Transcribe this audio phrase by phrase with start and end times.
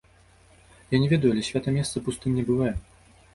[0.95, 2.73] Я не ведаю, але свята месца пустым не бывае.